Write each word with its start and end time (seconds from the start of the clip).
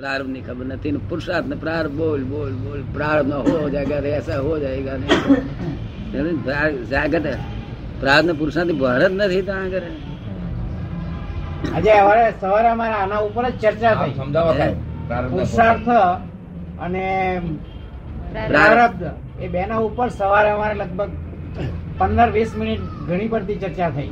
प्रारब्ध 0.00 0.28
ની 0.28 0.42
ખબર 0.42 0.64
નથી 0.68 0.92
ને 0.92 1.00
પુરુષાર્થ 1.08 1.48
ને 1.48 1.56
પ્રારબ્ધ 1.56 1.96
બોલ 1.98 2.22
બોલ 2.26 2.52
બોલ 2.60 2.80
प्रारब्ध 2.90 3.28
न 3.30 3.34
हो 3.46 3.68
जाएगा 3.68 3.96
तो 3.98 4.08
ऐसा 4.10 4.34
हो 4.38 4.52
जाएगा 4.58 4.92
नहीं 4.96 5.18
જાગત 6.86 7.26
પ્રારબ્ધ 8.00 8.26
ને 8.26 8.34
પુરુષાર્થ 8.34 8.68
ની 8.70 8.78
બહાર 8.80 9.00
જ 9.02 9.14
નથી 9.16 9.42
ત્યાં 9.42 9.64
આગળ 9.66 9.86
આજે 11.70 11.92
હવે 12.00 12.24
સવારે 12.40 12.68
અમારે 12.70 12.94
આના 12.96 13.20
ઉપર 13.22 13.44
જ 13.52 13.56
ચર્ચા 13.62 13.94
થઈ 14.00 14.14
સમજાવો 14.18 14.52
સાહેબ. 14.54 14.76
પ્રારબ્ધ 15.08 15.32
પુરુષાર્થ 15.32 15.90
અને 16.80 17.04
પ્રારબ્ધ 18.48 19.04
એ 19.40 19.48
બેના 19.50 19.80
ઉપર 19.88 20.08
સવારે 20.12 20.48
અમારે 20.50 20.74
લગભગ 20.76 21.10
પંદર 21.98 22.28
વીસ 22.32 22.50
મિનિટ 22.56 22.82
ઘણી 23.08 23.28
પડતી 23.30 23.58
ચર્ચા 23.62 23.90
થઈ 23.92 24.10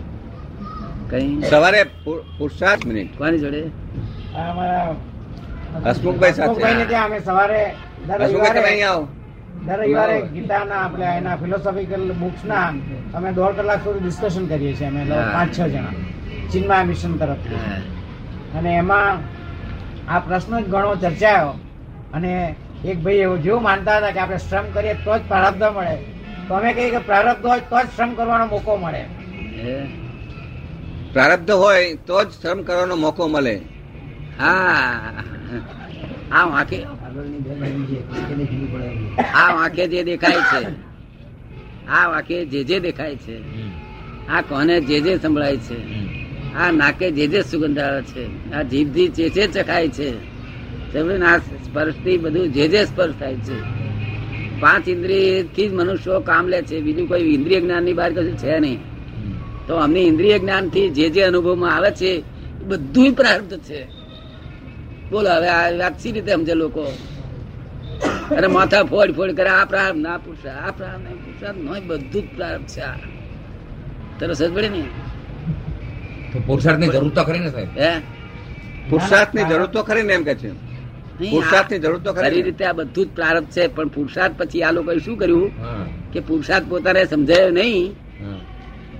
કઈ 1.10 1.28
સવારે 1.50 1.80
પુ- 2.04 2.22
પુરુષાર્થ 2.38 2.84
મિનિટ 2.86 3.10
કોની 3.18 3.40
જોડે 3.40 3.60
આ 4.34 4.46
અમારા 4.50 4.94
હસમુખભાઈ 5.85 6.33
સાથે. 6.33 6.49
હસમુખભાઈને 6.49 6.85
ત્યાં 6.91 7.05
અમે 7.05 7.19
સવારે 7.19 7.61
દર 8.07 8.17
તમે 8.17 8.27
રવિવારે 8.27 8.61
અહીં 8.71 8.87
આવો. 8.89 9.07
દર 9.65 9.79
રવિવારે 9.81 10.17
ગીતાના 10.35 10.81
આપણે 10.83 11.05
એના 11.17 11.37
ફિલોસોફિકલ 11.41 12.03
બુક્સ 12.21 12.43
ના 12.51 12.67
અમે 13.17 13.29
દોઢ 13.39 13.55
કલાક 13.59 13.81
સુધી 13.83 14.03
ડિસ્કશન 14.05 14.45
કરીએ 14.51 14.73
છીએ. 14.77 14.87
અમે 14.87 15.01
પાંચ 15.35 15.51
છ 15.57 15.59
જણા. 15.73 15.95
ચિન્મય 16.51 16.83
મિશન 16.89 17.13
તરફથી. 17.21 17.61
અને 18.57 18.69
એમાં 18.75 19.15
આ 20.13 20.19
પ્રશ્ન 20.19 20.53
જ 20.59 20.65
ઘણો 20.73 20.95
ચર્ચાયો. 21.03 21.53
અને 22.13 22.33
એક 22.85 22.97
ભાઈ 23.03 23.23
એવું 23.25 23.39
જેવું 23.43 23.63
માનતા 23.63 23.97
હતા 23.97 24.11
કે 24.11 24.19
આપણે 24.19 24.37
શ્રમ 24.37 24.65
કરીએ 24.75 24.93
તો 25.05 25.17
જ 25.17 25.21
પ્રારબ્ધ 25.31 25.63
મળે. 25.77 25.95
તો 26.47 26.51
અમે 26.59 26.69
કહીએ 26.73 26.91
કે 26.91 27.01
પ્રારબ્ધ 27.09 27.45
હોય 27.45 27.59
તો 27.71 27.77
જ 27.83 27.87
શ્રમ 27.95 28.11
કરવાનો 28.19 28.45
મોકો 28.53 28.77
મળે. 28.83 29.03
પ્રારબ્ધ 31.13 31.51
હોય 31.51 31.95
તો 32.07 32.23
જ 32.23 32.29
શ્રમ 32.41 32.59
કરવાનો 32.63 32.95
મોકો 33.05 33.27
મળે. 33.27 33.55
હા. 34.39 35.28
આ 36.31 36.45
વાંકે 36.45 36.83
આ 39.33 39.53
વાંકે 39.53 39.87
જે 39.87 40.03
દેખાય 40.03 40.35
છે 40.35 40.67
આ 41.87 42.07
વાંકે 42.07 42.45
જે 42.45 42.63
જે 42.63 42.79
દેખાય 42.79 43.15
છે 43.15 43.35
આ 44.29 44.41
કોને 44.41 44.81
જે 44.81 45.01
જે 45.01 45.17
સંભળાય 45.17 45.57
છે 45.57 46.09
આ 46.55 46.71
નાકે 46.71 47.11
જે 47.11 47.27
જે 47.27 47.41
સુગંધ 47.41 47.79
આવે 47.79 48.01
છે 48.01 48.51
આ 48.51 48.61
જીભથી 48.61 49.07
જે 49.07 49.29
જે 49.29 49.47
ચખાય 49.47 49.89
છે? 49.89 50.09
આ 51.21 51.37
સ્પર્શથી 51.37 52.17
બધું 52.17 52.53
જે 52.53 52.67
જે 52.67 52.85
સ્પર્શ 52.85 53.13
થાય 53.19 53.35
છે. 53.35 53.61
પાંચ 54.59 54.87
ઇન્દ્રિયથી 54.87 55.69
જ 55.69 55.73
મનુષ્યો 55.73 56.19
કામ 56.19 56.47
લે 56.47 56.61
છે 56.61 56.81
બીજું 56.81 57.07
કોઈ 57.07 57.21
ઇન્દ્રિય 57.21 57.61
જ્ઞાનની 57.61 57.93
બહાર 57.93 58.11
કશું 58.13 58.37
છે 58.37 58.59
નહીં. 58.59 58.79
તો 59.67 59.75
અમને 59.75 59.99
ઇન્દ્રિય 59.99 60.39
જ્ઞાનથી 60.39 60.89
જે 60.89 61.09
જે 61.09 61.21
અનુભવમાં 61.21 61.75
આવે 61.75 61.91
છે 61.91 62.07
એ 62.07 62.23
બધું 62.63 63.13
પ્રારબ્ધ 63.13 63.59
છે. 63.59 63.98
બોલો 65.11 65.29
હવે 65.29 65.47
આ 65.47 65.77
વાત 65.77 65.99
સી 65.99 66.11
રીતે 66.11 66.31
સમજે 66.33 66.53
લોકો. 66.53 66.83
અને 68.37 68.47
માથા 68.47 68.83
ફોડ 68.83 69.15
ફોડ 69.15 69.31
કરે 69.35 69.49
આ 69.49 69.65
પ્રારંભ 69.65 70.01
ના 70.01 70.17
પુરુષા 70.17 70.51
આ 70.51 70.71
પ્રારંભ 70.71 71.03
નહીં 71.05 71.17
પુરુષા 71.17 71.51
નોય 71.51 71.79
બધું 71.79 72.23
જ 72.23 72.35
પ્રારંભ 72.35 72.65
છે 72.65 72.81
આ. 72.81 72.97
તરસ 74.19 74.41
જ 74.41 74.53
પડે 74.53 74.69
ને? 74.69 74.83
તો 76.33 76.39
પુરુષાર્થની 76.39 76.87
જરૂર 76.87 77.11
તો 77.11 77.23
ખરી 77.23 77.39
ને 77.39 77.49
સાહેબ. 77.51 77.69
હે? 77.77 78.01
પુરુષાર્થની 78.89 79.43
જરૂર 79.43 79.67
તો 79.67 79.83
ખરી 79.83 80.03
ને 80.03 80.13
એમ 80.13 80.23
કે 80.23 80.35
છે. 80.35 80.49
નહીં, 81.19 81.31
પુરુષાર્થની 81.31 81.79
જરૂર 81.79 81.99
તો 81.99 82.13
ખરી 82.13 82.29
ખરી 82.29 82.41
રીતે 82.41 82.65
આ 82.65 82.73
બધું 82.73 83.05
જ 83.05 83.09
પ્રારંભ 83.09 83.49
છે 83.49 83.67
પણ 83.67 83.87
પુરુષાર્થ 83.87 84.37
પછી 84.37 84.63
આ 84.63 84.71
લોકોએ 84.71 84.99
શું 84.99 85.17
કર્યું? 85.17 85.51
કે 86.13 86.19
પુરુષાર્થ 86.19 86.67
પોતાને 86.69 87.05
સમજાયો 87.05 87.49
નહીં. 87.49 87.95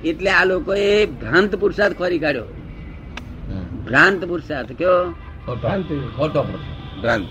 એટલે 0.04 0.30
આ 0.30 0.46
લોકોએ 0.46 1.06
ભ્રાંત 1.06 1.56
પુરુષાર્થ 1.56 1.98
ખોરી 1.98 2.20
કાઢ્યો. 2.20 2.46
ભ્રાંત 3.86 4.26
પુરુષાર્થ 4.26 4.72
કયો? 4.78 5.16
ખોટો 5.46 5.68
ખોટો 6.18 6.42
ભ્રાંત. 7.02 7.28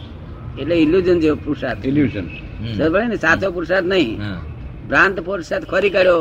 એટલે 0.60 0.74
ઇલ્યુઝન 0.84 1.18
જેવો 1.22 1.36
પુરુષાર્થ. 1.44 1.82
ઇલ્યુઝન 1.90 2.26
ને 3.10 3.16
સાચો 3.16 3.46
પુરુષાર્થ 3.56 3.88
નહીં. 3.92 4.10
ભ્રાંત 4.88 5.16
પુરુષાર્થ 5.26 5.66
ખોરી 5.72 5.94
કાઢ્યો 5.96 6.20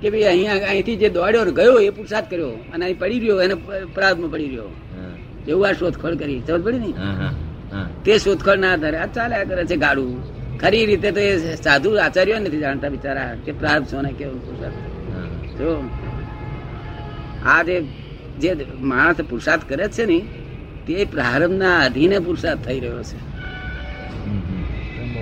કે 0.00 0.06
ભાઈ 0.12 0.28
અહીંયા 0.32 0.68
અહીંથી 0.72 0.98
જે 1.02 1.08
દોડ્યો 1.16 1.44
ને 1.48 1.52
ગયો 1.58 1.76
એ 1.78 1.90
પુરુષાર્થ 1.98 2.28
કર્યો 2.30 2.52
અને 2.72 2.82
અહીં 2.86 2.98
પડી 2.98 3.20
રહ્યો 3.22 3.38
એને 3.44 3.54
પ્રાર્થમાં 3.96 4.30
પડી 4.34 4.50
રહ્યો. 4.52 4.70
એવું 5.50 5.64
આ 5.68 5.72
શોધખોળ 5.72 6.14
કરી. 6.20 6.40
સમજ 6.46 6.62
પડી 6.66 6.82
ને? 6.84 6.90
હા 7.02 7.14
હા 7.20 7.32
હા. 7.72 7.86
તે 8.04 8.12
શોધખોળ 8.18 8.58
ના 8.58 8.72
આધારે 8.76 8.98
આ 8.98 9.10
ચાલ્યા 9.16 9.48
કરે 9.50 9.62
છે 9.70 9.76
ગાડું 9.76 10.12
ખરી 10.60 10.84
રીતે 10.86 11.08
તો 11.16 11.20
એ 11.20 11.32
સાધુ 11.64 11.90
આચાર્યો 12.04 12.38
નથી 12.38 12.62
જાણતા 12.64 12.90
બિચારા 12.94 13.30
કે 13.44 13.52
પ્રાર્થ 13.60 13.86
છો 13.90 13.98
ને 14.06 14.10
કેવું 14.18 14.40
પુરુષાર્થ. 14.46 14.78
જો 15.58 15.68
આ 17.46 17.60
જે 17.68 17.76
જે 18.42 18.50
માણસ 18.90 19.18
પુરુષાર્થ 19.30 19.64
કરે 19.68 19.86
છે 19.88 20.04
ને 20.06 20.18
તે 20.86 21.04
પ્રારંભના 21.04 21.78
અધીને 21.78 22.18
પુરુષાર્થ 22.18 22.60
થઈ 22.60 22.80
રહ્યો 22.80 23.02
છે. 23.02 23.34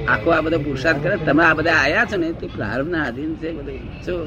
આખો 0.07 0.31
આ 0.31 0.41
બધો 0.41 0.59
પુરુષાર્થ 0.59 1.03
કરે 1.03 1.17
તમે 1.17 1.45
આ 1.45 1.55
બધા 1.55 1.73
આયા 1.73 2.05
છો 2.05 2.17
ને 2.17 2.33
તે 2.33 2.47
પ્રારંભના 2.47 3.03
અધીન 3.03 3.35
છે 3.35 3.53
બધું. 3.53 4.03
જો. 4.03 4.25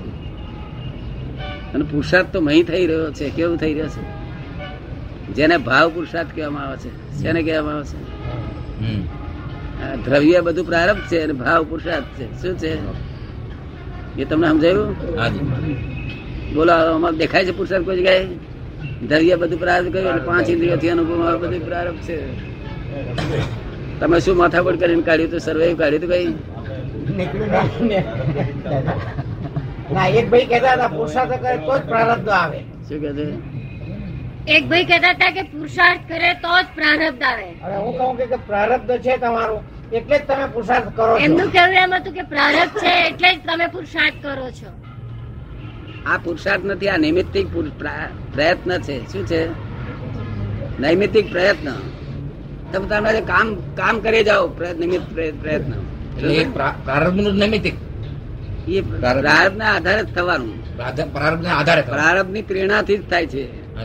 અને 1.73 1.83
પુરુષાર્થ 1.83 2.27
તો 2.27 2.41
મહી 2.41 2.63
થઈ 2.63 2.87
રહ્યો 2.87 3.11
છે 3.11 3.29
કેવું 3.29 3.57
થઈ 3.57 3.73
રહ્યો 3.73 3.87
છે? 3.87 4.25
જેને 5.33 5.57
ભાવ 5.57 5.89
પુરુષાર્થ 5.89 6.27
કહેવામાં 6.35 6.63
આવે 6.63 6.77
છે 6.77 7.21
શેને 7.21 7.43
કહેવામાં 7.43 7.73
આવે 7.73 7.83
છે? 7.83 8.21
હમ. 8.79 9.03
આ 9.91 9.95
દ્રવ્ય 9.95 10.41
બધું 10.41 10.65
પ્રારંભ 10.65 10.99
છે 10.99 11.19
અને 11.19 11.33
ભાવ 11.33 11.63
પુરુષાર્થ 11.63 12.05
છે. 12.05 12.41
શું 12.41 12.57
છે? 12.57 12.77
એ 14.21 14.25
તમને 14.25 14.47
સમજાયું? 14.47 14.95
બોલો 16.55 16.73
આમાં 16.73 17.17
દેખાય 17.17 17.45
છે 17.45 17.51
પુરુષાર્થ 17.51 17.85
કોઈ 17.85 17.97
જગ્યાએ? 17.97 18.27
દ્રવ્ય 19.09 19.35
બધું 19.41 19.59
પ્રારંભ 19.63 19.91
કર્યું 19.93 20.11
એટલે 20.15 20.27
પાંચ 20.31 20.47
ઇન્દ્રિયોથી 20.55 20.91
અનુભવ 20.95 21.19
બધું 21.43 21.63
પ્રારંભ 21.69 22.01
છે. 22.07 22.17
તમે 23.99 24.17
શું 24.25 24.35
માથાપડ 24.41 24.77
કરીને 24.83 25.03
કાઢ્યું 25.09 25.31
તો 25.33 25.39
સર્વે 25.47 25.65
કાઢ્યું 25.81 26.03
તો 26.03 26.07
કઈ? 26.13 26.27
એક 30.19 30.25
ભાઈ 30.31 30.47
કહેતા 30.51 30.73
હતા 30.75 30.89
પુરુષાર્થ 30.95 31.35
કરે 31.43 31.57
તો 31.67 31.73
જ 31.77 31.81
પ્રારબ્ધ 31.91 32.31
આવે. 32.39 32.59
શું 32.87 32.97
કે 33.03 33.11
છે? 33.17 33.27
એક 34.55 34.63
ભાઈ 34.71 34.87
કહેતા 34.89 35.13
હતા 35.15 35.31
કે 35.37 35.43
પુરુષાર્થ 35.53 36.03
કરે 36.09 36.31
તો 36.43 36.53
જ 36.63 36.65
પ્રારબ્ધ 36.79 37.23
આવે. 37.29 37.47
હવે 37.65 37.77
હું 37.85 37.93
કહું 37.99 38.13
કે 38.19 38.25
કે 38.33 38.37
પ્રારબ્ધ 38.49 38.93
છે 39.05 39.13
તમારું 39.23 39.61
એટલે 39.91 40.17
જ 40.17 40.23
તમે 40.31 40.45
પુરુષાર્થ 40.55 40.89
કરો 40.97 41.13
છો. 41.13 41.21
એમનું 41.27 41.49
કહેવું 41.55 41.77
એમ 41.83 41.91
હતું 41.99 42.13
કે 42.17 42.23
પ્રારબ્ધ 42.33 42.75
છે 42.81 42.93
એટલે 43.05 43.29
જ 43.35 43.39
તમે 43.47 43.67
પુરુષાર્થ 43.77 44.17
કરો 44.25 44.47
છો. 44.59 44.69
આ 46.05 46.17
પુરુષાર્થ 46.17 46.65
નથી 46.65 46.89
આ 46.89 46.97
નૈમિત્તિક 46.97 47.47
પ્રયત્ન 48.33 48.81
છે. 48.81 49.13
શું 49.13 49.25
છે? 49.25 49.47
નૈમિત્તિક 50.79 51.31
પ્રયત્ન. 51.31 51.71
તમે 52.73 52.87
તમારે 52.87 53.21
કામ 53.21 53.55
કામ 53.55 53.99
કરી 53.99 54.23
જાઓ 54.23 54.47
નિમિત્ત 54.79 55.13
પ્રય- 55.13 55.31
પ્રયત્ન. 55.31 55.73
એટલે 56.17 56.33
એ 56.33 56.49
પ્રા- 56.49 56.83
પ્રારબ્ધનું 56.83 57.33
નૈમિતિક 57.33 57.73
એ 58.67 58.81
પ્રારબ્ધના 58.81 59.65
આધારે 59.75 60.03
જ 60.03 60.15
થવાનું. 60.15 60.77
પ્રારંભ 61.13 61.43
ના 61.43 61.57
આધારે 61.57 61.81
પ્રારંભની 61.81 62.41
પ્રેરણા 62.41 62.81
થી 62.81 62.97
જ 62.97 63.09
થાય 63.09 63.25
છે. 63.25 63.75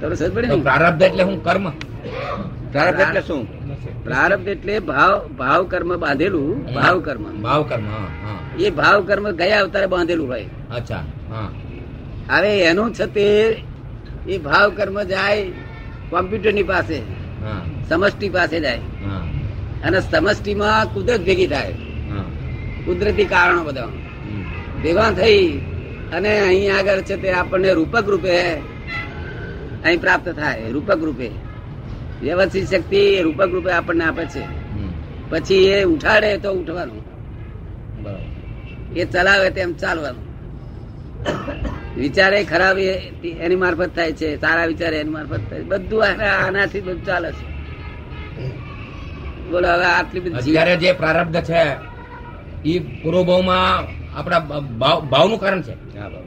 તમે 0.00 0.14
સમજ 0.14 0.32
પડે 0.32 0.46
પ્રારબ્ધ 0.62 1.02
એટલે 1.02 1.22
હું 1.22 1.44
કર્મ. 1.44 1.70
પ્રારબ્ધ 1.70 3.00
એટલે 3.00 3.20
શું? 3.20 3.64
પ્રારબ્ધ 4.04 4.48
એટલે 4.48 4.78
ભાવ 4.78 5.28
ભાવ 5.28 5.64
કર્મ 5.64 5.96
બાંધેલું 5.96 6.74
ભાવ 6.74 7.00
કર્મ. 7.00 7.42
ભાવ 7.42 7.62
કર્મ 7.62 7.84
એ 8.58 8.70
ભાવ 8.70 9.04
કર્મ 9.04 9.30
ગયા 9.30 9.60
અવતારે 9.60 9.86
બાંધેલું 9.86 10.28
હોય. 10.28 10.46
અચ્છા. 10.74 11.04
હવે 12.28 12.52
એનું 12.60 12.94
છે 12.94 13.06
તે 13.06 13.26
એ 14.26 14.38
ભાવ 14.38 14.72
કર્મ 14.76 15.02
જાય 15.02 15.42
કોમ્પ્યુટરની 16.10 16.62
પાસે 16.62 16.98
સમષ્ટિ 17.88 18.28
પાસે 18.28 18.60
જાય. 18.60 18.80
અને 19.82 19.98
સમષ્ટિમાં 20.00 20.86
કુદરત 20.94 21.20
ભેગી 21.20 21.46
થાય. 21.46 21.72
કુદરતી 22.84 23.24
કારણો 23.24 23.62
બધા. 23.64 23.88
ભેગા 24.82 25.10
થઈ 25.10 25.60
અને 26.12 26.32
અહીં 26.40 26.76
આગળ 26.76 27.00
છે 27.00 27.16
તે 27.16 27.30
આપણને 27.30 27.70
રૂપક 27.72 28.04
રૂપે 28.08 28.34
અહીં 29.84 30.00
પ્રાપ્ત 30.00 30.28
થાય 30.28 30.70
રૂપક 30.70 31.00
રૂપે. 31.02 31.28
વ્યવસ્થિત 32.22 32.70
શક્તિ 32.70 33.22
રૂપક 33.22 33.50
રૂપે 33.52 33.70
આપણને 33.72 34.04
આપે 34.04 34.24
છે. 34.24 34.44
પછી 35.30 35.64
એ 35.66 35.82
ઉઠાડે 35.84 36.38
તો 36.38 36.50
ઉઠવાનું. 36.52 37.02
એ 38.96 39.04
ચલાવે 39.04 39.50
તેમ 39.50 39.72
ચાલવાનું. 39.72 40.23
વિચારે 41.96 42.44
ખરાબ 42.44 42.78
એની 42.78 43.56
મારફત 43.56 43.94
થાય 43.94 44.12
છે 44.12 44.40
સારા 44.40 44.64
વિચારે 44.64 44.96
એની 44.96 45.10
મારફત 45.10 45.40
થાય 45.50 45.60
છે. 45.60 45.64
બધું 45.64 46.04
આનાથી 46.44 46.80
બધું 46.80 47.04
ચાલે 47.04 47.32
છે. 47.32 47.54
બોલો 49.50 49.68
હવે 49.68 49.84
આટલી 49.84 50.20
બધી 50.20 50.30
જયારે 50.30 50.72
અત્યારે 50.72 50.76
જે 50.76 50.92
પ્રારબ્ધ 50.92 51.40
છે 51.40 51.76
એ 52.64 52.78
પૂર્વભાવમાં 52.78 53.78
આપણા 54.18 54.38
ભાવ 54.38 55.00
ભાવનું 55.00 55.40
કારણ 55.40 55.62
છે? 55.62 55.72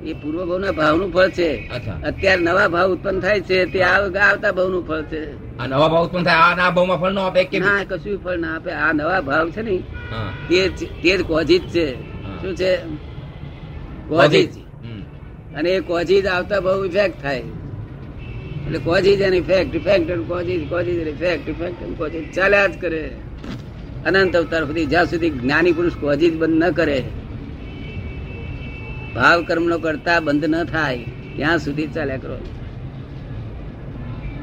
એ 0.04 0.14
પૂર્વ 0.14 0.46
ભાવના 0.46 0.72
ભાવનું 0.72 1.12
ફળ 1.12 1.30
છે. 1.30 1.68
અત્યારે 2.04 2.42
નવા 2.42 2.68
ભાવ 2.68 2.92
ઉત્પન્ન 2.92 3.20
થાય 3.20 3.42
છે 3.42 3.66
તે 3.66 3.84
આવતા 3.84 4.20
આવતા 4.20 4.52
ભાવનું 4.52 4.88
ફળ 4.88 5.02
છે. 5.02 5.58
આ 5.58 5.68
નવા 5.68 5.88
ભાવ 5.88 6.06
ઉત્પન્ન 6.06 6.24
થાય 6.24 6.36
આ 6.36 6.56
ના 6.56 6.70
ભાવમાં 6.70 6.98
ફળ 7.02 7.12
ન 7.12 7.20
આપે 7.20 7.44
કે 7.44 7.60
ના 7.60 7.84
કશું 7.90 8.24
ફળ 8.24 8.38
ના 8.38 8.56
આપે. 8.56 8.72
આ 8.72 8.92
નવા 8.92 9.22
ભાવ 9.22 9.50
છે 9.50 9.62
ને 9.62 9.78
તે 10.50 10.70
જ- 10.70 11.02
તે 11.04 11.18
જ 11.18 11.24
કોઝી 11.24 11.60
છે. 11.60 11.96
શું 12.42 12.56
છે? 12.56 12.78
કોઝી 14.08 14.46
જ. 14.46 14.58
હમ. 14.58 14.67
અને 15.58 15.70
એ 15.70 15.80
કોઝી 15.80 16.22
આવતા 16.28 16.60
ભાવ 16.60 16.86
ઇફેક્ટ 16.86 17.22
થાય. 17.22 17.46
એટલે 18.66 18.80
કોજીજ 18.80 19.22
એની 19.22 19.38
effect 19.38 19.76
effect 19.76 20.10
causes 20.28 20.70
causes 20.70 21.08
effect 21.08 21.50
effect 21.50 21.98
causes 21.98 22.36
ચાલ્યા 22.36 22.68
જ 22.68 22.74
કરે. 22.82 23.04
અનંત 24.06 24.36
અવતાર 24.36 24.64
સુધી 24.66 24.86
જ્યાં 24.86 25.06
સુધી 25.06 25.30
જ્ઞાની 25.30 25.72
પુરુષ 25.72 25.96
કોજીજ 26.00 26.34
બંધ 26.38 26.64
ન 26.64 26.72
કરે 26.72 27.00
ભાવ 29.16 29.40
કર્મનો 29.44 29.78
કરતા 29.78 30.20
બંધ 30.20 30.46
ન 30.46 30.64
થાય 30.64 30.98
ત્યાં 31.36 31.60
સુધી 31.60 31.88
ચાલ્યા 31.88 32.18
કરો. 32.18 32.38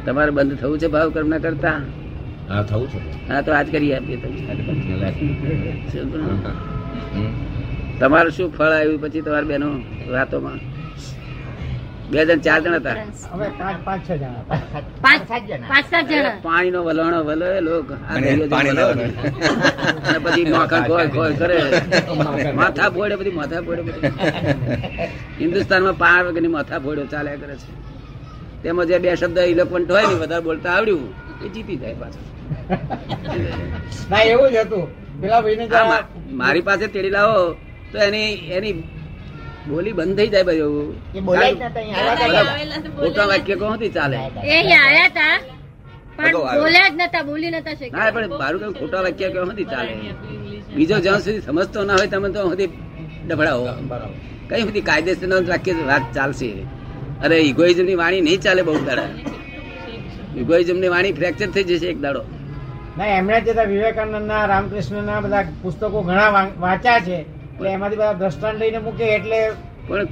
તમારે 0.06 0.30
બંધ 0.30 0.58
થવું 0.60 0.78
છે 0.78 0.88
ભાવ 0.88 1.08
કર્મ 1.10 1.28
ના 1.28 1.38
કરતા? 1.38 1.80
હા 2.48 2.62
થવું 2.62 2.86
છે. 2.90 3.28
હા 3.28 3.40
તો 3.40 3.50
આજ 3.52 3.66
કરી 3.72 3.94
આપીએ 3.94 4.16
તમે 4.16 4.38
તમારું 8.00 8.32
શું 8.32 8.48
ફળ 8.56 8.72
આવ્યું 8.72 9.00
પછી 9.00 9.20
તમારે 9.20 9.46
બેનો 9.46 9.68
વાતોમાં 10.10 10.60
બે 12.10 12.20
જણ 12.28 12.40
ચાર 12.46 12.58
જણ 12.64 12.76
હતા? 12.80 12.96
પાણી 15.04 16.32
પાણીનો 16.46 16.80
વલણો 16.86 17.20
વલો 17.28 17.46
લોક. 17.68 17.88
પછી 20.24 20.44
નોખા 20.52 20.80
ખોય 20.88 21.06
ખોય 21.14 21.32
કરે. 21.40 21.58
માથા 22.60 22.88
ફોડે 22.96 23.14
બધી 23.20 23.36
માથા 23.40 23.62
ફોડે 23.66 23.82
હિન્દુસ્તાનમાં 25.40 25.96
પાર 26.02 26.20
વગરની 26.26 26.52
માથા 26.56 26.80
ફોડ્યો 26.84 27.06
ચાલ્યા 27.14 27.40
કરે 27.42 27.56
છે. 27.62 27.72
તેમાં 28.62 28.86
જે 28.88 28.96
બે 29.04 29.08
શબ્દ 29.20 29.38
ઇલેક્ટ્રોન 29.52 29.84
હોય 29.90 30.06
ને 30.10 30.16
વધારે 30.24 30.44
બોલતા 30.48 30.72
આવડ્યું 30.76 31.08
એ 31.44 31.46
જીતી 31.54 31.78
જાય 31.82 31.96
પાછું. 32.02 32.24
ના 34.10 34.22
એવું 34.32 34.48
જ 34.54 34.56
હતું. 34.64 34.84
પેલા 35.20 35.40
મારી 36.40 36.64
પાસે 36.68 36.86
તેડી 36.94 37.14
લાવો 37.16 37.40
તો 37.92 37.96
એની 38.06 38.30
એની 38.58 38.74
બોલી 39.68 39.92
બંધ 39.92 40.16
થઈ 40.16 40.26
જાય 40.26 40.42
ભાઈ. 40.42 40.60
ખોટા 42.96 43.24
વાક્ય 43.24 43.54
કહો 43.54 43.76
ચાલે. 43.88 44.16
પણ 46.16 46.24
અગાઉ 46.26 46.42
આવ્યા. 46.42 46.62
બોલ્યા 46.62 46.88
જ 46.88 46.92
નતા 46.94 47.22
બોલી 47.22 47.50
નતા 47.50 47.70
ના 47.70 47.74
શક્યા 47.74 48.10
પણ 48.10 48.28
મારું 48.28 48.60
કઈ 48.60 48.80
ખોટા 48.80 49.00
વાક્ય 49.00 49.28
કહો 49.30 49.44
નથી 49.44 49.64
ચાલે. 49.64 49.94
બીજો 50.74 50.98
જ્યાં 50.98 51.20
સુધી 51.20 51.40
સમજતો 51.40 51.84
ના 51.84 51.92
હોય 51.94 52.06
તમે 52.06 52.28
તો 52.28 52.48
સુધી 52.48 52.68
ડફડાવો 53.28 53.68
કઈ 54.48 54.62
સુધી 54.62 54.80
કાયદેસર 54.80 55.44
વાક્ય 55.48 55.72
વાત 55.72 56.02
ચાલશે? 56.14 56.52
અરે 57.24 57.36
ઇગોઇઝમની 57.36 57.94
વાણી 57.94 58.20
નહીં 58.20 58.40
ચાલે 58.40 58.62
બહુ 58.62 58.84
દાડા. 58.84 59.02
ઇગોઇઝમની 60.36 60.88
વાણી 60.88 61.12
ફ્રેક્ચર 61.12 61.46
થઈ 61.46 61.64
જશે 61.64 61.86
એક 61.86 62.00
દાડો. 62.00 62.24
ના 62.98 63.06
એમણે 63.06 63.40
જતા 63.40 63.62
વિવેકાનંદ 63.62 63.62
ના 63.62 63.66
વિવેકાનંદના 63.66 64.44
રામકૃષ્ણના 64.44 65.20
બધા 65.20 65.44
પુસ્તકો 65.62 66.02
ઘણા 66.02 66.28
વા- 66.28 66.58
વાંચ્યા 66.58 67.00
છે. 67.00 67.33
એટલે 67.54 67.70
એમાંથી 67.70 67.96
બધા 67.96 68.12
દ્રષ્ટાંત 68.12 68.58
લઈને 68.60 68.78
મૂકે 68.78 69.04
એટલે 69.16 69.38
પણ 69.88 70.06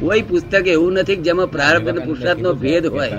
કોઈ 0.00 0.22
પુસ્તક 0.22 0.66
એવું 0.72 0.92
નથી 0.92 1.16
જેમાં 1.26 1.48
પ્રારબ્ધ 1.54 1.88
અને 1.92 2.00
પુરુષાર્થ 2.06 2.42
નો 2.46 2.50
ભેદ 2.64 2.84
હોય. 2.86 3.10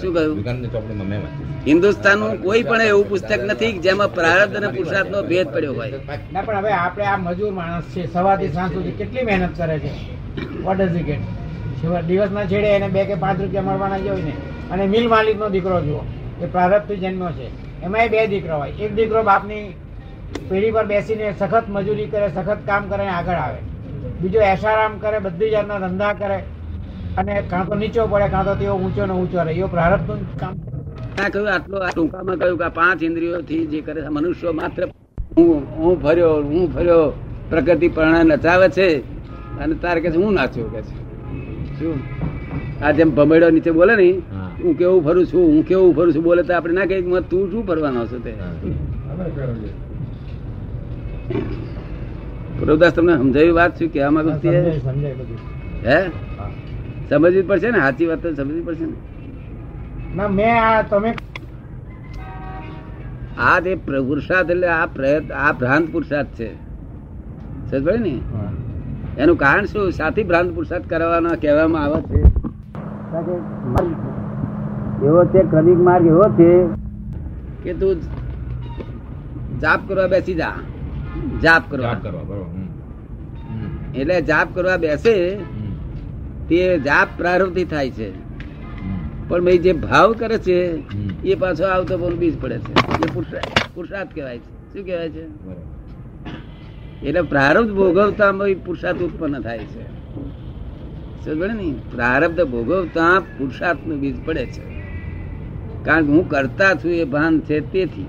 શું 0.00 0.14
કહ્યું? 0.14 0.36
હિન્દુસ્તાનનું 0.38 1.60
હિન્દુસ્તાનનું 1.66 2.32
કોઈ 2.44 2.62
પણ 2.62 2.82
એવું 2.92 3.08
પુસ્તક 3.08 3.40
નથી 3.48 3.72
જેમાં 3.86 4.10
પ્રારબ્ધ 4.14 4.56
અને 4.60 4.68
પુરુષાર્થ 4.76 5.10
નો 5.14 5.20
ભેદ 5.30 5.46
પડ્યો 5.54 5.74
હોય. 5.80 6.00
ના 6.32 6.42
પણ 6.46 6.56
હવે 6.60 6.72
આપણે 6.78 7.04
આ 7.12 7.18
મજૂર 7.26 7.52
માણસ 7.58 7.84
છે. 7.94 8.02
સવારથી 8.14 8.52
સાંજ 8.56 8.72
સુધી 8.74 8.96
કેટલી 9.00 9.24
મહેનત 9.28 9.52
કરે 9.60 9.76
છે? 9.84 9.92
વોટ 10.64 10.78
ડઝ 10.80 11.04
ગેટ 11.08 11.22
દિવસના 12.08 12.46
છેડે 12.52 12.68
એને 12.78 12.88
બે 12.96 13.04
કે 13.10 13.14
પાંચ 13.24 13.38
રૂપિયા 13.42 13.68
મળવાના 13.68 14.00
જોઈ 14.06 14.24
ને 14.28 14.34
અને 14.72 14.84
મિલ 14.94 15.06
માલિકનો 15.14 15.46
દીકરો 15.54 15.78
જુઓ 15.86 16.02
એ 16.42 16.46
પ્રારબ્ધથી 16.56 17.00
જન્મ્યો 17.04 17.32
છે. 17.38 17.46
એમાં 17.84 18.08
બે 18.12 18.26
દીકરો 18.34 18.54
હોય. 18.62 18.72
એક 18.84 18.92
દીકરો 18.98 19.22
બાપની 19.30 19.64
પેઢી 20.48 20.72
પર 20.76 20.86
બેસીને 20.92 21.26
સખત 21.40 21.64
મજૂરી 21.68 22.08
કરે 22.12 22.28
સખત 22.36 22.58
કામ 22.66 22.82
કરે 22.90 23.02
અને 23.04 23.12
આગળ 23.18 23.38
આવે. 23.44 23.60
બીજો 24.20 24.40
એશારામ 24.40 24.98
કરે 24.98 25.18
બધી 25.18 25.50
જાતના 25.50 25.78
ધંધા 25.78 26.14
કરે 26.20 26.38
અને 27.18 27.34
કાં 27.50 27.64
તો 27.68 27.74
નીચો 27.74 28.06
પડે 28.06 28.28
કાં 28.28 28.44
તો 28.44 28.54
તેઓ 28.60 28.74
ઊંચો 28.74 29.06
ને 29.06 29.14
ઊંચો 29.20 29.42
રહે. 29.46 29.52
એવો 29.52 29.68
પ્રારબ્ધનું 29.68 30.20
કામ. 30.40 30.54
કહ્યું 31.32 31.48
આટલું 31.54 31.80
ટૂંકામાં 31.90 32.36
કહ્યું 32.38 32.58
કે 32.58 32.68
પાંચ 32.78 33.02
ઇન્દ્રિયોથી 33.02 33.66
જે 33.66 33.80
કરે 33.80 34.00
છે 34.02 34.08
મનુષ્ય 34.08 34.50
માત્ર 34.60 34.82
હું 35.36 35.66
હું 35.78 35.94
ફર્યો 36.02 36.32
હું 36.52 36.66
ફર્યો 36.74 37.02
પ્રકૃતિ 37.50 37.88
પરણા 37.88 38.22
નચાવે 38.22 38.68
છે. 38.68 38.88
અને 39.62 39.74
તારે 39.82 40.00
કે 40.00 40.10
છે 40.10 40.16
હું 40.16 40.32
નાચ્યો 40.34 40.68
કે 40.74 40.80
છે. 40.82 40.94
શું? 41.78 41.96
આ 42.82 42.92
જેમ 42.92 43.10
ભમેડો 43.10 43.50
નીચે 43.50 43.70
બોલે 43.70 43.94
ને 43.96 44.08
હું. 44.62 44.72
કેવું 44.78 45.04
ફરું 45.04 45.26
છું 45.26 45.44
હું 45.52 45.62
કેવું 45.68 45.94
ફરું 45.94 46.12
છું 46.14 46.22
બોલે 46.22 46.42
તો 46.42 46.52
આપણે 46.54 46.74
ના 46.74 46.86
કહીએ 46.86 47.02
કે 47.02 47.20
તું 47.30 47.50
શું 47.50 47.62
ફરવાનો 47.66 48.06
છે 48.06 48.18
તે? 48.24 48.32
પ્રભુદાસ 52.58 52.92
તમને 52.92 53.14
સમજાવી 53.16 53.50
વાત 53.50 53.78
શું 53.78 53.88
કહેવા 53.92 54.10
માંગુ 54.10 54.30
હે 55.86 55.98
સમજવી 57.10 57.42
પડશે 57.42 57.70
ને? 57.70 57.78
સાચી 57.78 58.06
વાત 58.06 58.20
તો 58.22 58.34
સમજવી 58.34 58.60
પડશે 58.60 58.84
ને? 58.84 60.26
મેં 60.28 60.52
આ 60.62 60.82
તમે 60.82 61.10
આ 63.38 63.58
જે 63.60 63.74
પુરુષાર્થ 63.74 64.50
એટલે 64.50 64.68
આ 64.68 64.86
પ્રયત્ન 64.86 65.34
આ 65.34 65.52
ભ્રાંત 65.52 65.86
પુરુષાર્થ 65.92 66.32
છે. 66.38 66.50
સમજ 67.70 67.82
પડી 67.84 67.98
ને 67.98 68.14
એનું 69.22 69.36
કારણ 69.36 69.64
શું? 69.64 69.92
સાથી 69.92 70.24
ભ્રાંત 70.24 70.50
પુરુષાર્થ 70.54 70.86
કરવાનો 70.88 71.30
કહેવામાં 71.42 71.82
આવે 71.84 72.00
છે. 72.02 72.20
એવો 75.06 75.20
છે 75.24 75.40
ક્રમિક 75.50 75.78
માર્ગ 75.78 76.06
એવો 76.06 76.26
છે. 76.38 76.50
કે 77.62 77.70
તું 77.74 77.94
જાપ 79.60 79.80
કરવા 79.88 80.06
બેસી 80.06 80.34
જા. 80.34 80.52
જાપ 81.42 81.70
કરવા. 81.70 82.00
એટલે 83.94 84.22
જાપ 84.22 84.54
કરવા 84.54 84.76
બેસે 84.76 85.36
તે 86.48 86.78
જાપ 86.78 87.08
પ્રારંભથી 87.16 87.64
થાય 87.64 87.90
છે. 87.90 88.10
પણ 89.28 89.44
ભાઈ 89.44 89.58
જે 89.58 89.72
ભાવ 89.72 90.12
કરે 90.12 90.38
છે 90.38 90.56
એ 91.22 91.34
પાછો 91.34 91.64
આવતો 91.64 91.98
પણ 91.98 92.16
બીજ 92.16 92.40
પડે 92.40 92.58
છે. 92.58 92.72
એ 92.72 93.14
પુરુષાર્થ 93.74 94.14
કહેવાય 94.14 94.38
છે. 94.38 94.72
શું 94.72 94.84
કહેવાય 94.84 95.10
છે? 95.10 95.24
એટલે 97.06 97.22
પ્રારબ્ધ 97.22 97.72
ભોગવતા 97.72 98.32
પુરુષાર્થ 98.32 98.98
ઉત્પન્ન 98.98 99.40
થાય 99.40 99.58
છે. 99.58 99.82
સમજ્યો 101.24 101.46
ને 101.46 101.74
પ્રારબ્ધ 101.92 102.44
ભોગવતા 102.44 103.20
પુરસાદનું 103.20 104.00
બીજ 104.00 104.24
પડે 104.24 104.46
છે. 104.46 104.70
કારણ 105.84 106.06
કે 106.06 106.12
હું 106.12 106.28
કરતા 106.28 106.74
છું 106.74 106.90
એ 106.90 107.04
ભાન 107.04 107.40
છે 107.40 107.60
તેથી. 107.60 108.06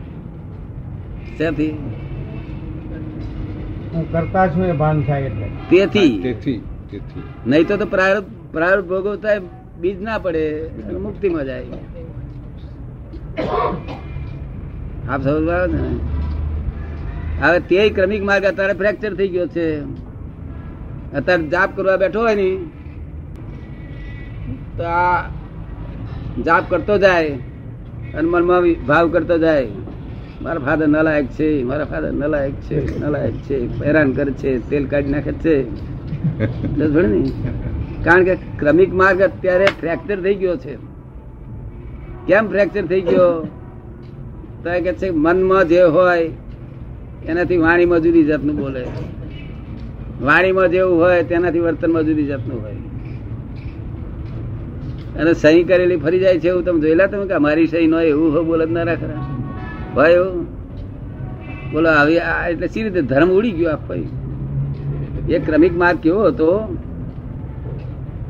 શેથી? 1.38 1.77
હું 3.94 4.12
કરતા 4.12 4.48
છું 4.48 4.66
એ 4.66 4.72
ભાન 4.72 5.04
થાય 5.04 5.22
એટલે. 5.22 5.48
તેથી? 5.70 6.20
તેથી 6.24 6.62
તેથી. 6.92 7.24
નહીં 7.48 7.68
તો 7.68 7.78
તો 7.78 7.86
પ્રારબ્ધ 7.86 8.26
પ્રારબ્ધ 8.52 8.88
ભોગવતા 8.88 9.30
બીજ 9.80 10.02
ના 10.02 10.18
પડે 10.18 10.70
મુક્તિમાં 11.02 11.46
જાય. 11.46 11.64
આપ 15.10 15.22
સમજ 15.22 15.74
ને? 15.74 16.00
હવે 17.42 17.60
તે 17.60 17.90
ક્રમિક 17.90 18.24
માર્ગ 18.24 18.45
અત્યારે 18.45 18.74
ફ્રેક્ચર 18.74 19.14
થઈ 19.14 19.28
ગયો 19.28 19.48
છે. 19.48 19.81
અત્યારે 21.14 21.48
જાપ 21.48 21.76
કરવા 21.76 21.98
બેઠો 21.98 22.19
હોય 22.19 22.36
ને 22.36 22.57
તો 24.78 24.83
આ 24.83 25.30
જાપ 26.45 26.69
કરતો 26.69 26.98
જાય 26.98 27.30
અને 28.14 28.30
મનમાં 28.30 28.86
ભાવ 28.88 29.10
કરતો 29.10 29.38
જાય. 29.38 29.68
મારા 30.42 30.60
ફાધર 30.60 30.88
નલાયક 30.88 31.26
છે, 31.26 31.64
મારા 31.64 31.86
ફાધર 31.86 32.12
નલાયક 32.12 32.54
છે 32.54 33.00
નલાયક 33.00 33.33
છે, 33.33 33.83
હેરાન 33.86 34.12
કરે 34.12 34.31
છે, 34.31 34.69
તેલ 34.69 34.86
કાઢી 34.88 35.10
નાખે 35.10 35.31
છે. 35.31 35.64
કારણ 38.04 38.24
કે 38.24 38.36
ક્રમિક 38.36 38.94
માર્ગ 38.94 39.21
અત્યારે 39.21 39.66
ફ્રેક્ચર 39.66 40.21
થઈ 40.21 40.36
ગયો 40.36 40.57
છે. 40.57 40.76
કેમ 42.28 42.48
ફ્રેક્ચર 42.48 42.86
થઈ 42.86 43.02
ગયો? 43.02 43.48
તો 44.64 44.69
કે 44.83 44.94
છે, 44.94 45.10
મનમાં 45.10 45.68
જે 45.68 45.81
હોય, 45.81 46.30
એનાથી 47.26 47.57
વાણીમાં 47.57 48.00
જુદી 48.00 48.24
જાતનું 48.24 48.56
બોલે. 48.56 48.83
વાણીમાં 50.21 50.69
જેવું 50.69 51.00
હોય, 51.00 51.24
તેનાથી 51.24 51.60
વર્તનમાં 51.60 52.04
જુદી 52.04 52.26
જાતનું 52.26 52.62
હોય. 52.62 52.76
અને 55.19 55.33
સહી 55.33 55.64
કરેલી 55.64 55.95
ફરી 55.95 56.19
જાય 56.19 56.40
છે 56.40 56.48
એવું 56.48 56.66
તમે 56.66 56.80
જોયેલા 56.80 57.07
તમે 57.07 57.28
કે, 57.28 57.38
મારી 57.38 57.68
સહી 57.68 57.88
નો 57.88 58.02
એવું 58.02 58.33
હોય 58.33 58.44
બોલે 58.44 58.66
જ 58.66 58.71
ના 58.71 58.83
રાખરા 58.83 59.41
એવું 60.00 60.45
બોલો, 61.71 61.90
આવી 61.90 62.14
એટલે 62.50 62.68
સી 62.68 62.83
રીતે 62.83 63.02
ધર્મ 63.02 63.30
ઉડી 63.30 63.52
ગયો 63.52 63.69
આખો 63.69 63.94
એ. 63.94 65.40
ક્રમિક 65.40 65.78
માર્ગ 65.78 66.00
કેવો 66.00 66.24
હતો 66.24 66.78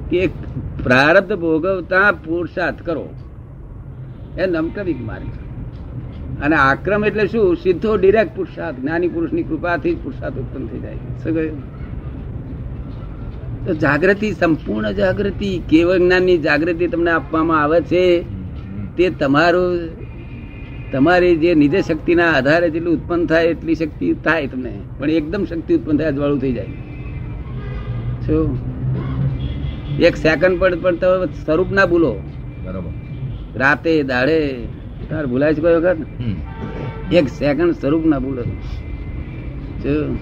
કે 0.10 0.28
પ્રારબ્ધ 0.84 1.36
ભોગવતા 1.36 2.12
પુરુષાર્થ 2.12 2.82
કરો. 2.82 3.10
એ 4.38 4.46
નમક્રમિક 4.46 5.02
માર્ગ. 5.02 5.24
અને 6.44 6.56
આક્રમ 6.56 7.06
એટલે 7.06 7.28
શું? 7.28 7.56
સીધો 7.56 7.96
ડિરેક્ટ 7.96 8.36
પુરુષાર્થ 8.36 8.80
જ્ઞાની 8.80 9.08
પુરુષની 9.08 9.44
કૃપાથી 9.44 9.96
જ 9.96 10.04
પુરુષાર્થ 10.04 10.36
ઉત્પન્ન 10.36 10.68
થઈ 10.68 10.80
જાય. 10.80 10.96
શું 10.96 11.34
કહ્યું? 11.34 11.82
તો 13.66 13.74
જાગૃતિ, 13.74 14.32
સંપૂર્ણ 14.32 14.92
જાગૃતિ, 14.92 15.62
કેવળ 15.70 15.98
જ્ઞાનની 15.98 16.38
જાગૃતિ 16.38 16.88
તમને 16.88 17.12
આપવામાં 17.12 17.64
આવે 17.64 17.82
છે, 17.82 18.26
તે 18.98 19.10
તમારું 19.10 20.01
તમારી 20.92 21.36
જે 21.36 21.56
નિજ 21.56 21.76
શક્તિના 21.76 22.32
આધારે 22.32 22.70
જેટલું 22.70 22.94
ઉત્પન્ન 22.94 23.26
થાય 23.26 23.46
એટલી 23.46 23.76
શક્તિ 23.76 24.14
થાય 24.14 24.48
તમને. 24.48 24.74
પણ 25.00 25.10
એકદમ 25.10 25.46
શક્તિ 25.46 25.74
ઉત્પન્ન 25.74 25.98
થાય 25.98 26.08
અજવાળું 26.08 26.42
થઈ 26.42 26.54
જાય. 26.54 26.66
શું? 28.26 28.58
એક 30.00 30.16
સેકન્ડ 30.16 30.60
પણ 30.60 30.80
પણ 30.80 30.96
તમે 30.96 31.26
સ્વરૂપ 31.46 31.72
ના 31.72 31.86
ભૂલો. 31.86 32.16
બરાબર. 32.66 32.92
રાતે 33.56 34.04
દાડે 34.04 34.56
તાર 35.10 35.26
ભૂલાય 35.26 35.54
છે 35.54 35.62
કોઈ 35.62 35.74
વખત? 35.74 35.98
એક 37.14 37.28
સેકન્ડ 37.28 37.72
સ્વરૂપ 37.72 38.06
ના 38.06 38.20
ભૂલો. 38.20 38.44
જો 39.84 40.16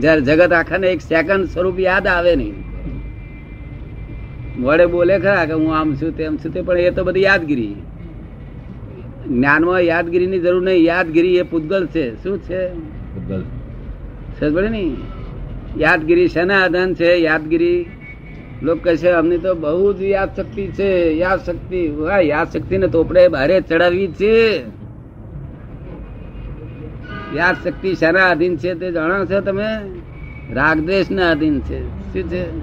જ્યારે 0.00 0.20
જગત 0.20 0.52
આખાને 0.52 0.86
એક 0.86 1.00
સેકન્ડ 1.00 1.44
સ્વરૂપ 1.44 1.80
યાદ 1.80 2.06
આવે 2.06 2.36
નહીં. 2.36 2.54
વડે 4.62 4.86
બોલે 4.86 5.18
ખરા 5.18 5.44
કે 5.46 5.52
હું 5.52 5.76
આમ 5.76 5.94
છું 5.94 6.16
તેમ 6.16 6.36
છું 6.36 6.52
તે 6.52 6.62
પણ 6.62 6.78
એ 6.78 6.90
તો 6.90 7.04
બધી 7.04 7.22
યાદગીરી. 7.22 7.74
જ્ઞાનમાં 9.28 9.80
યાદગીરીની 9.80 10.38
જરૂર 10.38 10.62
નહીં. 10.62 10.84
યાદગીરી 10.84 11.36
એ 11.36 11.42
પૂતગલ 11.42 11.86
છે. 11.86 12.22
શું 12.22 12.38
છે? 12.38 12.68
પૂતગલ. 12.68 13.44
સમજ 14.40 14.70
ને? 14.70 14.94
યાદગીરી 15.78 16.28
શેના 16.28 16.64
આધાન 16.64 16.94
છે? 16.94 17.14
યાદગીરી 17.14 17.86
લોકો 18.62 18.80
કહે 18.84 18.96
છે 18.96 19.08
અમને 19.08 19.38
તો 19.38 19.54
બહુ 19.54 19.92
જ 19.92 20.02
યાદ 20.02 20.36
શક્તિ 20.36 20.66
છે. 20.66 21.12
યાદ 21.12 21.44
શક્તિ 21.44 21.88
વાહ, 21.88 22.18
યાદ 22.18 22.48
શક્તિ 22.50 22.78
ને 22.78 22.86
તોપડે 22.86 23.28
ભારે 23.28 23.60
ચડાવી 23.60 24.08
છે. 24.08 24.60
યાદ 27.36 27.56
શક્તિ 27.64 27.94
શેના 27.94 28.20
આધીન 28.20 28.56
છે 28.56 28.74
તે 28.74 28.92
જાણો 28.92 29.24
છો 29.24 29.40
તમે? 29.40 29.66
રાગદ્વેષ 30.52 31.10
ના 31.10 31.30
આધીન 31.30 31.60
છે. 31.60 31.88
શું 31.88 32.30
છે? 32.30 32.60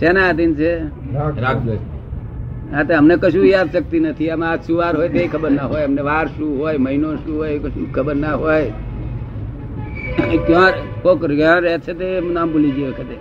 શેના 0.00 0.28
આધીન 0.28 0.54
છે? 0.54 0.78
રાગ 1.40 1.64
દ્વેષ. 1.64 1.95
હા 2.72 2.82
તો 2.88 2.92
અમને 3.00 3.14
કશું 3.22 3.46
યાદ 3.54 3.68
શક્તિ 3.74 3.98
નથી. 4.00 4.30
આમાં 4.30 4.50
આ 4.54 4.62
શું 4.66 4.76
વાર 4.80 4.92
હોય 4.98 5.08
તે 5.14 5.20
ખબર 5.32 5.50
ના 5.58 5.66
હોય. 5.72 5.84
અમને 5.88 6.02
વાર 6.10 6.26
શું 6.36 6.50
હોય 6.60 6.78
મહિનો 6.86 7.10
શું 7.22 7.34
હોય 7.40 7.58
કશું 7.64 7.86
ખબર 7.96 8.16
ના 8.24 8.36
હોય. 8.42 8.72
ક્યાં 10.46 10.74
કોક 11.02 11.22
ક્યાં 11.30 11.60
રહે 11.64 11.72
છે 11.84 11.92
તે 12.00 12.08
નામ 12.36 12.46
ભૂલી 12.52 12.74
ગયો 12.76 12.90
વખતે. 12.92 13.16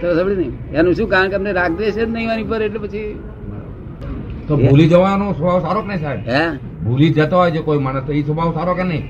તો 0.00 0.06
સમજ 0.16 0.34
ને 0.40 0.46
એનું 0.78 0.92
શું 0.98 1.08
કારણ 1.12 1.30
કે 1.30 1.36
અમને 1.40 1.52
રાગદ્વેષ 1.60 1.94
જ 1.98 2.08
નહીં 2.14 2.30
એની 2.34 2.48
પર 2.50 2.62
એટલે 2.66 2.80
પછી 2.84 3.10
તો 4.48 4.52
ભૂલી 4.64 4.88
જવાનો 4.92 5.26
સ્વભાવ 5.36 5.60
સારો 5.66 5.80
કે 5.82 5.88
નહીં 5.88 6.02
સાહેબ? 6.04 6.20
હે? 6.32 6.42
ભૂલી 6.84 7.10
જતો 7.16 7.36
હોય 7.40 7.50
છે 7.54 7.60
કોઈ 7.68 7.80
માણસ 7.86 8.04
તો 8.06 8.12
એ 8.18 8.22
સ્વભાવ 8.26 8.50
સારો 8.58 8.72
કે 8.78 8.84
નહીં? 8.90 9.04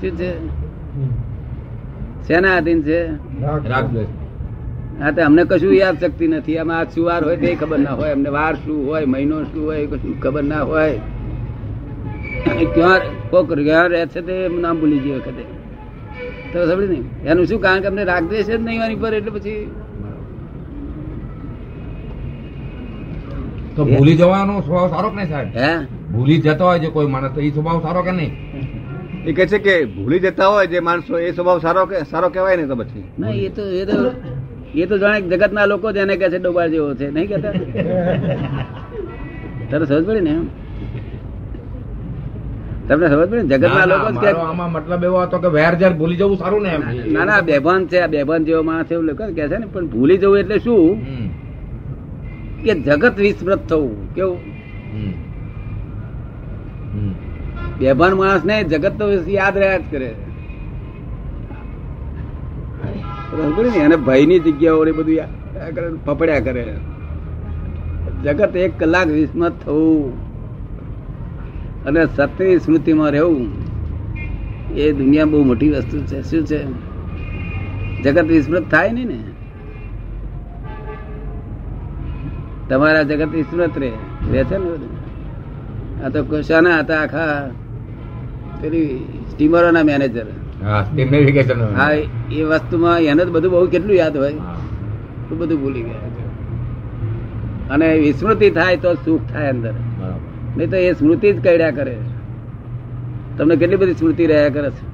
શું 0.00 0.12
છે? 0.18 0.30
શેના 2.26 2.54
આધીન 2.58 2.80
છે? 2.88 3.00
રાગ 3.72 3.86
દ્વેષ. 3.92 4.10
હા 5.00 5.10
તો 5.10 5.20
અમને 5.24 5.42
કશું 5.50 5.74
યાદ 5.74 5.96
શક્તિ 6.02 6.26
નથી. 6.28 6.58
અમે 6.62 6.74
આ 6.74 6.84
શું 6.94 7.04
વાર 7.08 7.20
હોય 7.24 7.36
તે 7.36 7.54
ખબર 7.60 7.78
ના 7.78 7.94
હોય. 8.00 8.12
અમને 8.12 8.30
વાર 8.38 8.54
શું 8.64 8.78
હોય 8.88 9.06
મહિનો 9.06 9.38
શું 9.50 9.64
હોય 9.68 9.86
કશું 9.86 10.14
ખબર 10.22 10.44
ના 10.44 10.62
હોય. 10.62 11.00
ક્યાં 12.74 13.00
કોક 13.30 13.52
ક્યાં 13.52 13.88
રહે 13.92 14.06
છે 14.06 14.20
તે 14.28 14.36
નામ 14.64 14.80
ભૂલી 14.80 15.02
ગયો 15.04 15.18
વખતે. 15.18 15.44
તો 16.52 16.58
સમજ 16.70 16.88
ને? 16.92 16.98
એનું 17.30 17.44
શું 17.46 17.60
કારણ 17.60 17.82
કે 17.82 17.88
અમને 17.92 18.02
દેશે 18.30 18.52
જ 18.56 18.60
નહીં 18.66 18.82
એની 18.86 19.00
પર 19.02 19.14
એટલે 19.18 19.30
પછી 19.30 19.60
તો 23.76 23.84
ભૂલી 23.84 24.16
જવાનો 24.16 24.54
સ્વભાવ 24.62 24.88
સારો 24.94 25.08
કે 25.10 25.16
નહીં 25.16 25.30
સાહેબ? 25.32 25.48
હે? 25.56 25.70
ભૂલી 26.12 26.38
જતો 26.44 26.64
હોય 26.64 26.78
છે 26.78 26.88
કોઈ 26.96 27.10
માણસ 27.14 27.32
તો 27.34 27.40
એ 27.40 27.50
સ્વભાવ 27.50 27.78
સારો 27.86 28.00
કે 28.02 28.12
નહીં? 28.12 28.32
એ 29.26 29.32
કે 29.32 29.46
છે 29.46 29.58
કે 29.58 29.74
ભૂલી 29.96 30.20
જતા 30.20 30.48
હોય 30.52 30.66
જે 30.66 30.80
માણસો 30.80 31.14
એ 31.18 31.30
સ્વભાવ 31.32 31.58
સારો 31.66 31.86
કે 31.86 31.96
સારો 32.10 32.28
કહેવાય 32.34 32.56
ને 32.56 32.66
તો 32.66 32.76
પછી. 32.76 33.04
ના 33.18 33.34
એ 33.46 33.48
તો 33.56 33.64
એ 33.80 33.84
તો 33.86 33.98
એ 34.74 34.86
તો 34.86 34.98
જાણે 34.98 35.28
જગતના 35.32 35.66
લોકો 35.66 35.92
જ 35.92 35.96
એને 35.98 36.16
કહે 36.16 36.30
છે 36.30 36.38
ડોબા 36.38 36.68
જેવો 36.68 36.94
છે. 36.94 37.10
નહીં 37.10 37.28
કહેતા? 37.28 37.52
તને 39.70 39.86
સમજ 39.86 40.04
પડી 40.06 40.22
ને 40.22 40.34
તમને 42.88 43.08
સમજ 43.08 43.28
પડી 43.30 43.48
જગતના 43.52 43.86
લોકો 43.86 44.10
જ 44.14 44.26
આમાં 44.26 44.70
મતલબ 44.72 45.04
એવો 45.04 45.20
હતો 45.22 45.38
કે 45.38 45.48
વેર 45.48 45.76
ઝેર 45.76 45.94
ભૂલી 45.94 46.16
જવું 46.16 46.38
સારું 46.38 46.62
ને 46.62 46.70
એમ. 46.70 46.82
ના 47.12 47.24
ના 47.24 47.42
બેભાન 47.42 47.86
છે 47.86 48.00
આ 48.00 48.08
બેભાન 48.08 48.44
જેવો 48.44 48.62
માણસ 48.62 48.90
એવું 48.90 49.06
લોકો 49.06 49.24
કહે 49.28 49.48
છે 49.48 49.58
ને 49.58 49.66
પણ 49.66 49.86
ભૂલી 49.86 50.18
જવું 50.18 50.38
એટલે 50.38 50.60
શું? 50.60 50.98
કે 52.64 52.74
જગત 52.76 53.18
વિસ્મૃત 53.18 53.66
થવું 53.66 53.96
કેવું. 54.14 54.38
બેભાન 57.78 58.16
માણસ 58.16 58.44
ને 58.44 58.64
જગત 58.64 58.98
તો 58.98 59.10
યાદ 59.30 59.56
રહ્યા 59.56 59.80
જ 59.80 59.84
કરે. 59.90 60.14
એને 63.76 63.96
ભયની 63.96 64.38
જગ્યાઓ 64.38 64.84
બધું 64.84 65.14
યા- 65.14 65.70
કરે, 65.70 65.88
પપડ્યા 66.04 66.40
કરે. 66.40 66.76
જગત 68.24 68.56
એક 68.56 68.78
કલાક 68.78 69.06
વિસ્મૃત 69.06 69.52
થવું 69.64 70.28
અને 71.84 72.06
સત્યની 72.06 72.58
સ્મૃતિમાં 72.58 73.10
રહેવું 73.10 73.48
એ 74.74 74.92
દુનિયા 74.92 75.24
બહુ 75.24 75.44
મોટી 75.44 75.70
વસ્તુ 75.70 75.98
છે. 75.98 76.22
શું 76.22 76.46
છે? 76.46 76.64
જગત 78.02 78.24
વિસ્મૃત 78.24 78.70
થાય 78.70 78.92
નહીં 78.92 79.06
ને. 79.06 79.24
તમારા 82.68 83.02
જગત 83.02 83.34
વિસ્મૃત 83.34 83.78
રે 83.78 83.92
રહે. 84.32 84.44
છે 84.44 84.56
ને 84.58 84.70
આ 86.04 86.08
તો 86.08 86.24
કશાના 86.24 86.78
હતા 86.78 87.00
આખા 87.00 87.50
પેલી 88.60 88.98
સ્ટીમરોના 89.30 89.82
મેનેજર 89.82 90.26
હા 90.62 90.82
સ્ટીમ 90.84 91.08
હા 91.76 91.90
એ 92.30 92.44
વસ્તુમાં 92.44 93.02
એને 93.02 93.24
તો 93.24 93.30
બધું 93.30 93.50
બહુ 93.50 93.66
કેટલું 93.66 93.96
યાદ 93.96 94.16
હોય 94.16 94.32
તો 95.28 95.34
બધું 95.36 95.60
ભૂલી 95.60 95.82
ગયા. 95.82 96.10
અને 97.70 97.86
વિસ્મૃતિ 97.98 98.50
થાય 98.50 98.76
તો 98.76 98.94
સુખ 98.94 99.24
થાય 99.32 99.50
અંદર. 99.50 99.74
નહીં 100.56 100.70
તો 100.70 100.76
એ 100.76 100.94
સ્મૃતિ 100.94 101.32
જ 101.32 101.40
કર્યા 101.40 101.70
કરે 101.70 101.94
તમને 103.38 103.56
કેટલી 103.56 103.76
બધી 103.76 103.94
સ્મૃતિ 103.94 104.26
રહ્યા 104.26 104.50
કરે 104.50 104.70
છે? 104.70 104.84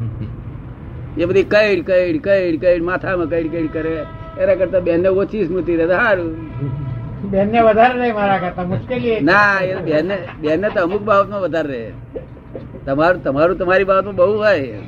એ 1.17 1.27
બધી 1.27 1.45
કઈડ 1.45 1.81
કઈડ 1.87 2.19
કઈડ 2.23 2.61
કઈડ 2.61 2.83
માથામાં 2.83 3.29
કઈડ 3.29 3.51
કઈડ 3.51 3.71
કરે. 3.73 3.95
એના 4.37 4.55
કરતા 4.55 4.81
બેનને 4.81 5.09
ઓછી 5.09 5.47
સ્મૃતિ 5.47 5.77
રહે 5.77 5.87
સારું. 5.87 6.33
બેનને 7.31 7.61
વધારે 7.63 7.95
રહે 7.99 8.13
મારા 8.13 8.39
કરતા 8.39 8.65
મુશ્કેલી 8.65 9.11
એ 9.11 9.17
બેન 9.17 9.27
ના 9.27 9.61
એ 9.61 9.77
બેનને 9.83 10.17
બેનને 10.41 10.69
તો 10.71 10.81
અમુક 10.83 11.03
બાબતમાં 11.03 11.43
વધારે 11.43 11.69
રહે. 11.69 11.93
તમારું 12.87 13.23
તમારું 13.23 13.57
તમારી 13.59 13.85
બાબતમાં 13.85 14.17
બહુ 14.17 14.37
હોય. 14.39 14.81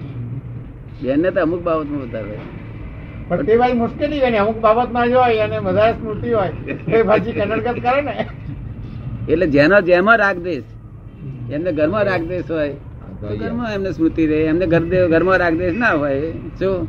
બેનને 1.02 1.30
તો 1.30 1.40
અમુક 1.40 1.62
બાબતમાં 1.62 2.00
વધારે 2.00 2.36
પણ 3.28 3.42
તે 3.46 3.56
ભાઈ 3.56 3.72
મુશ્કેલી 3.72 4.20
હોય 4.20 4.30
ને 4.30 4.38
અમુક 4.38 4.58
બાબતમાં 4.60 5.08
જ 5.08 5.12
હોય 5.12 5.38
અને 5.38 5.58
વધારે 5.58 5.92
સ્મૃતિ 5.92 6.30
હોય 6.32 6.52
એ 6.88 7.02
ભાજી 7.02 7.32
કનડગત 7.32 7.78
કરે 7.82 8.00
ને. 8.02 8.26
એટલે 9.28 9.46
જેનો 9.46 9.80
જેમાં 9.80 10.18
રાગદેશ 10.18 10.64
એમને 11.50 11.72
ઘરમાં 11.72 12.04
રાગદેશ 12.04 12.50
હોય 12.50 12.74
તો 13.20 13.28
તો 13.28 13.36
ઘરમાં 13.36 13.74
એમને 13.74 13.90
સ્મૃતિ 13.92 14.26
રહે. 14.26 14.38
એમને 14.44 14.66
ઘર 14.66 15.08
ઘરમાં 15.08 15.38
રાખ 15.38 15.54
દેશ 15.54 15.76
ના 15.76 15.90
હોય. 15.90 16.32
શું 16.58 16.88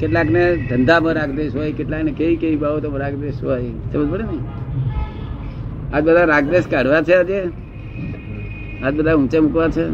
કેટલાક 0.00 0.30
ને 0.30 0.56
ધંધામાં 0.56 1.14
રાગદેશ 1.14 1.54
હોય 1.54 1.72
કેટલાક 1.72 2.02
ને 2.04 2.12
કેવી 2.12 2.36
કેવી 2.36 2.56
બાબતોમાં 2.56 3.00
રાગદેશ 3.00 3.42
હોય. 3.42 3.70
સમજ 3.92 4.10
પડે 4.10 4.22
ને? 4.22 4.38
આજ 5.92 6.04
બધા 6.04 6.24
રાગદેશ 6.24 6.66
કાઢવા 6.70 7.02
છે 7.02 7.14
આજે? 7.14 7.38
આજ 8.84 8.94
બધા 8.94 9.14
ઊંચે 9.14 9.40
મૂકવા 9.40 9.68
છે? 9.68 9.84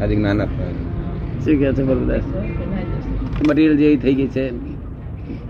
આજે 0.00 0.14
જ્ઞાન 0.16 0.40
આપવા 0.40 0.72
શું 1.44 1.58
કે 1.58 1.72
છે 1.72 1.82
બરોદાસ 1.82 2.24
મટીરિયલ 3.48 3.76
જેવી 3.76 3.96
થઈ 3.96 4.14
ગઈ 4.14 4.26
છે 4.26 4.44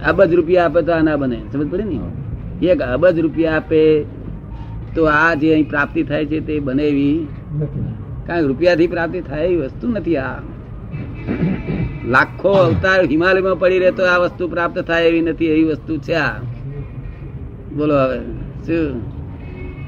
અબજ 0.05 0.35
રૂપિયા 0.35 0.65
આપે 0.65 0.83
તો 0.83 0.93
આ 0.93 1.03
ના 1.03 1.17
બને, 1.17 1.39
સમજ 1.53 1.71
પડે 1.71 1.85
ને? 1.85 1.99
એક 2.63 2.83
અબજ 2.83 3.19
રૂપિયા 3.19 3.57
આપે 3.57 4.05
તો 4.95 5.05
આ 5.05 5.35
જે 5.35 5.53
અહીં 5.53 5.69
પ્રાપ્તિ 5.69 6.03
થાય 6.03 6.27
છે 6.27 6.41
તે 6.41 6.61
બને 6.61 6.83
એવી 6.83 7.27
કારણ 8.27 8.47
રૂપિયાથી 8.47 8.87
પ્રાપ્તિ 8.87 9.21
થાય 9.21 9.45
એવી 9.45 9.57
વસ્તુ 9.57 9.89
નથી 9.89 10.17
આ. 10.17 10.43
લાખો 12.09 12.49
અવતાર 12.49 13.05
હિમાલયમાં 13.05 13.59
પડી 13.59 13.79
રહે 13.79 13.91
તો 13.91 14.05
આ 14.05 14.19
વસ્તુ 14.19 14.49
પ્રાપ્ત 14.49 14.79
થાય 14.79 15.07
એવી 15.07 15.21
નથી, 15.21 15.47
એવી 15.47 15.65
વસ્તુ 15.65 15.99
છે 15.99 16.15
આ. 16.15 16.35
બોલો 17.77 17.95
હવે, 17.95 18.19
શું? 18.67 19.01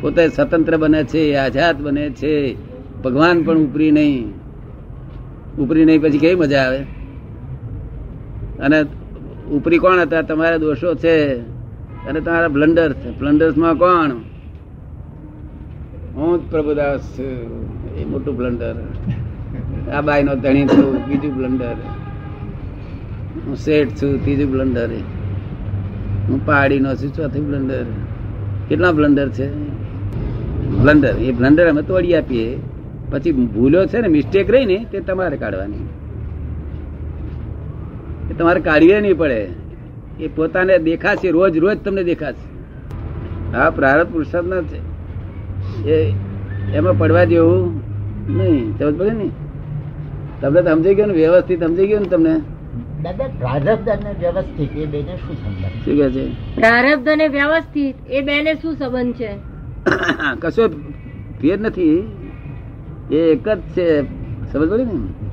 પોતે 0.01 0.29
સ્વતંત્ર 0.29 0.77
બને 0.77 1.05
છે 1.05 1.35
આઝાદ 1.37 1.83
બને 1.83 2.11
છે. 2.11 2.72
ભગવાન 3.04 3.42
પણ 3.42 3.59
ઉપરી 3.59 3.90
નહીં. 3.90 4.32
ઉપરી 5.59 5.85
નહીં 5.85 6.02
પછી 6.02 6.18
કેવી 6.18 6.35
મજા 6.35 6.62
આવે? 6.62 6.78
અને 8.61 8.82
ઉપરી 9.52 9.78
કોણ 9.78 10.00
હતા? 10.00 10.23
તમારા 10.23 10.56
દોષો 10.56 10.94
છે. 10.94 11.35
અને 12.09 12.21
તમારા 12.21 12.49
બ્લન્ડર 12.49 12.92
છે. 12.92 13.18
બ્લન્ડર્સમાં 13.18 13.75
કોણ? 13.75 14.11
હું 16.14 16.47
જ 16.47 16.50
પ્રભુદાસ. 16.50 17.21
એ 17.99 18.04
મોટું 18.04 18.37
બ્લન્ડર. 18.37 18.75
આ 19.94 20.00
બાઈ 20.00 20.23
નો 20.23 20.35
ધણી 20.35 20.66
છું, 20.66 21.06
બીજું 21.06 21.37
બ્લન્ડર. 21.37 21.75
હું 23.47 23.56
શેઠ 23.56 23.88
છું, 23.88 24.23
ત્રીજું 24.23 24.50
બ્લન્ડર. 24.52 24.88
હું 26.28 26.47
પહાડી 26.47 26.80
નો 26.80 26.94
છું, 26.94 27.14
ચોથું 27.14 27.47
બ્લન્ડર. 27.47 27.85
કેટલા 28.68 28.92
બ્લન્ડર 28.92 29.28
છે? 29.28 29.54
બ્લન્ડર. 30.71 31.16
એ 31.16 31.32
બ્લન્ડર 31.32 31.68
અમે 31.68 31.82
તોડી 31.82 32.14
આપીએ. 32.14 32.59
પછી 33.12 33.33
ભૂલો 33.33 33.87
છે 33.87 34.00
ને 34.00 34.09
મિસ્ટેક 34.09 34.50
રહી 34.50 34.66
ને 34.66 34.87
તે 34.90 35.00
તમારે 35.00 35.37
કાઢવાની. 35.37 35.88
એ 38.31 38.35
તમારે 38.35 38.61
કાઢવી 38.61 39.00
નહીં 39.00 39.16
પડે. 39.16 39.49
એ 40.21 40.28
પોતાને 40.28 40.78
દેખાશે 40.78 41.31
રોજ 41.31 41.59
રોજ 41.59 41.78
તમને 41.85 42.04
દેખાશે. 42.04 42.52
હા 43.57 43.71
પ્રારબ્ધ 43.71 44.12
પુરુષાર્થ 44.12 44.47
ના 44.47 44.62
છે. 44.62 44.92
એ 45.90 46.14
એમાં 46.75 46.99
પડવા 46.99 47.25
જેવું 47.25 47.81
નહીં 48.37 48.78
સમજ 48.78 48.95
પડે 48.95 49.11
ને? 49.11 49.31
તમને 50.40 50.62
સમજાઈ 50.62 50.95
ગયું 50.95 51.09
ને 51.09 51.14
વ્યવસ્થિત 51.14 51.64
સમજાઈ 51.64 51.87
ગયું 51.87 52.02
ને 52.02 52.09
તમને? 52.09 52.40
પ્રારબ્ધ 53.38 53.88
અને 53.88 54.14
વ્યવસ્થિત 54.21 54.76
એ 54.76 54.87
બેને 54.87 55.16
શું 55.16 55.37
સંબંધ? 55.37 55.85
શું 55.85 55.97
કે 55.97 56.11
છે? 56.11 56.54
પ્રારબ્ધ 56.54 57.09
અને 57.09 57.28
વ્યવસ્થિત 57.28 57.95
એ 58.11 58.21
બેને 58.21 58.54
શું 58.54 58.76
સંબંધ 58.76 59.14
છે? 59.14 59.31
કશો 60.40 60.69
ફેર 61.40 61.61
નથી. 61.61 62.22
એ 63.12 63.16
એક 63.16 63.49
જ 63.49 63.61
છે. 63.61 64.02
સમજ 64.52 64.71
પડી 64.71 64.85
ને? 64.85 65.28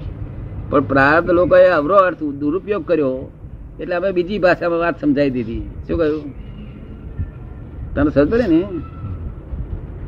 પણ 0.69 0.81
પ્રાર્થ 0.81 1.29
લોકોએ 1.29 1.67
અવરો 1.67 1.95
અર્થ 1.95 2.23
દુરુપયોગ 2.23 2.87
કર્યો 2.87 3.31
એટલે 3.79 3.95
અમે 3.95 4.11
બીજી 4.11 4.39
ભાષામાં 4.39 4.79
વાત 4.79 5.01
સમજાવી 5.01 5.29
દીધી. 5.29 5.59
શું 5.87 5.97
કહ્યું? 5.97 6.23
તને 7.95 8.09
સમજ 8.09 8.29
પડે 8.29 8.47
ને? 8.47 8.67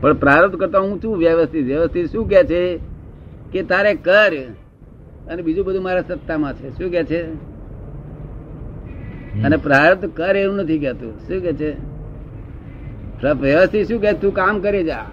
પણ 0.02 0.14
પ્રારબ્ધ 0.14 0.60
કરતા 0.60 0.80
હું 0.80 1.04
છું 1.04 1.18
વ્યવસ્થિત. 1.18 1.66
વ્યવસ્થિત 1.66 2.12
શું 2.12 2.30
કે 2.30 2.44
છે? 2.44 2.80
કે 3.52 3.64
તારે 3.64 3.94
કર 3.94 4.32
અને 5.28 5.42
બીજું 5.42 5.66
બધું 5.66 5.84
મારા 5.84 6.02
સત્તામાં 6.02 6.54
છે. 6.54 6.70
શું 6.70 6.92
કે 6.92 7.04
છે? 7.04 7.22
અને 9.44 9.58
પ્રારબ્ધ 9.58 10.10
કર 10.10 10.38
એવું 10.38 10.56
નથી 10.56 10.80
કહેતું. 10.80 11.12
શું 11.12 11.42
કે 11.42 11.54
છે? 11.54 11.72
વ્યવસ્થિત 13.42 13.88
શું 13.88 14.02
કે 14.02 14.14
તું 14.14 14.34
કામ 14.34 14.60
કરી 14.60 14.84
જા. 14.84 15.06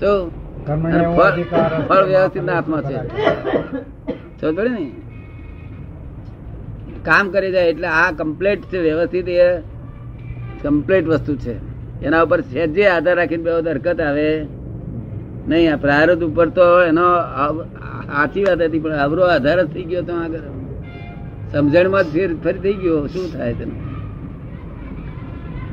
શું? 0.00 0.45
ફળ 0.66 1.22
અધિકાર 1.22 1.74
હશે. 1.74 1.88
ફળ 1.88 2.04
વ્યવસ્થિત 2.04 2.44
ના 2.44 2.52
હાથમાં 2.52 2.82
છે. 2.82 2.96
ને? 4.68 4.90
કામ 7.04 7.30
કરી 7.30 7.52
જાય 7.52 7.68
એટલે 7.68 7.88
આ 7.88 8.10
કમ્પ્લેટ 8.10 8.62
છે 8.62 8.78
વ્યવસ્થિત 8.78 9.28
એ 9.28 9.58
કમ્પ્લેટ 10.62 11.06
વસ્તુ 11.06 11.36
છે. 11.36 11.54
એના 12.04 12.22
ઉપર 12.22 12.40
જે 12.40 12.86
આધાર 12.86 13.16
રાખીને 13.16 13.42
બે 13.42 13.70
હરકત 13.70 14.00
આવે. 14.00 14.46
નહીં 15.48 15.72
આ 15.72 15.76
પ્રારબ્ધ 15.76 16.22
ઉપર 16.22 16.48
તો 16.48 16.82
એનો 16.82 17.22
સાચી 17.22 18.44
વાત 18.44 18.60
હતી 18.60 18.78
પણ 18.78 18.90
અવરો 18.90 19.22
આધાર 19.22 19.62
જ 19.62 19.66
થઈ 19.66 19.82
ગયો 19.82 20.02
તો 20.02 20.14
આગળ. 20.16 20.38
સમજણમાં 21.52 22.02
ફેર 22.02 22.34
ફરી 22.44 22.58
થઈ 22.58 22.72
ગયો. 22.72 23.06
શું 23.06 23.38
થાય 23.38 23.54
તેનું? 23.54 23.86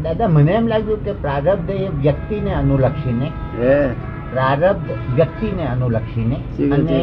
દાદા 0.03 0.27
મને 0.27 0.51
એમ 0.51 0.67
લાગ્યું 0.67 1.05
કે 1.05 1.11
પ્રારબ્ધ 1.11 1.69
એ 1.69 1.87
વ્યક્તિને 1.87 2.53
અનુલક્ષીને 2.53 3.31
હે. 3.59 4.12
પ્રારબ્ધ 4.33 4.89
વ્યક્તિને 5.15 5.63
અનુલક્ષીને? 5.67 6.37
અને 6.71 6.99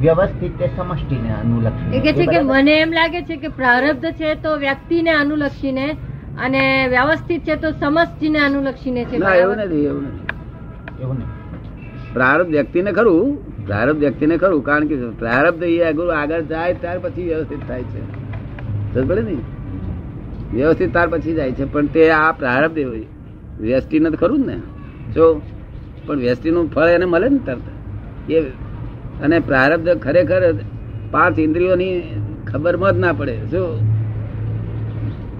વ્યવસ્થિત 0.00 0.62
સમષ્ટિને 0.76 1.30
અનુલક્ષીને. 1.32 2.00
કે 2.00 2.12
છે 2.12 2.26
કે 2.26 2.40
મને 2.42 2.78
એમ 2.80 2.92
લાગે 2.92 3.22
છે 3.22 3.36
કે 3.36 3.48
પ્રારબ્ધ 3.48 4.12
છે 4.12 4.34
તો 4.34 4.56
વ્યક્તિને 4.56 5.10
અનુલક્ષીને 5.10 5.96
અને 6.38 6.88
વ્યવસ્થિત 6.88 7.42
છે 7.42 7.56
તો 7.56 7.70
સમષ્ટિને 7.70 8.38
અનુલક્ષીને 8.38 9.04
છે. 9.04 9.18
ના 9.18 9.34
એવું 9.34 9.56
નથી 9.56 9.84
એવું 9.84 10.02
નથી. 10.02 10.26
એવું 11.02 11.16
નથી. 11.16 11.28
પ્રારબ્ધ 12.12 12.50
વ્યક્તિને 12.50 12.92
ખરું 12.92 13.38
પ્રારબ્ધ 13.66 13.98
વ્યક્તિને 13.98 14.36
ખરું 14.36 14.64
કારણ 14.64 14.86
કે 14.86 14.96
પ્રારબ્ધ 14.96 15.62
એ 15.62 15.82
આગળ 15.82 16.10
આગળ 16.10 16.42
જાય 16.42 16.74
ત્યાર 16.74 16.98
પછી 16.98 17.22
વ્યવસ્થિત 17.22 17.68
થાય 17.68 17.82
છે. 17.82 18.00
સમજ 18.94 19.06
પડે 19.08 19.22
ને? 19.22 19.36
વ્યવસ્થિત 20.52 20.92
ત્યાર 20.92 21.08
પછી 21.08 21.34
જાય 21.34 21.52
છે 21.52 21.64
પણ 21.64 21.86
તે 21.86 22.10
આ 22.10 22.32
પ્રારબ્ધ 22.32 22.78
એવું 22.78 23.04
નથી 23.78 23.98
ને 23.98 24.10
તો 24.10 24.16
ખરું 24.16 24.42
જ 24.42 24.46
ને? 24.46 24.56
જો 25.14 25.42
પણ 26.08 26.16
વ્યષ્ટિનું 26.16 26.72
ફળ 26.72 26.88
એને 26.88 27.06
મળે 27.12 27.28
ને 27.28 27.40
તરત. 27.46 27.66
એ 28.30 28.40
અને 29.22 29.36
પ્રારબ્ધ 29.40 29.98
ખરેખર 29.98 30.42
પાંચ 31.10 31.38
ઇન્દ્રિયોની 31.38 31.92
ખબરમાં 32.46 32.92
જ 32.94 32.98
ના 32.98 33.12
પડે. 33.12 33.36
શું? 33.50 33.68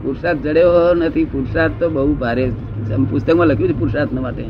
પુરુષાર્થ 0.03 0.41
જડ્યો 0.41 0.95
નથી. 0.95 1.25
પુરુષાર્થ 1.25 1.77
તો 1.81 1.91
બહુ 1.91 2.15
ભારે 2.15 2.47
પુસ્તકમાં 3.11 3.47
લખ્યું 3.47 3.71
છે 3.71 3.79
પુરુષાર્થ 3.79 4.13
માટે. 4.13 4.45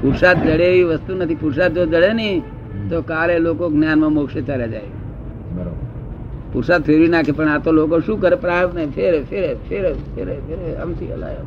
પુરુષાર્થ 0.00 0.42
જડે 0.42 0.66
એવી 0.66 0.84
વસ્તુ 0.84 1.12
નથી. 1.14 1.34
પુરુષાર્થ 1.34 1.74
જો 1.74 1.86
જડે 1.86 2.12
નહીં 2.12 2.42
તો 2.90 3.02
કાલે 3.02 3.34
લોકો 3.38 3.70
જ્ઞાનમાં 3.70 4.12
મોક્ષે 4.12 4.40
ચાલ્યા 4.42 4.66
જાય. 4.66 4.88
બરોબર. 5.56 5.84
પુરુષાર્થ 6.52 6.84
ફેરવી 6.84 7.08
નાખે 7.08 7.32
પણ 7.32 7.48
આ 7.48 7.58
તો 7.58 7.70
લોકો 7.72 8.00
શું 8.00 8.20
કરે? 8.20 8.36
પ્રાર્થ 8.36 8.74
ને 8.74 8.86
ફેરે 8.96 9.18
ફેરે 9.30 9.50
ફેરે 9.68 9.90
ફેરે 10.14 10.34
ફેરે 10.46 10.76
આમથી 10.76 11.12
હલાય. 11.12 11.40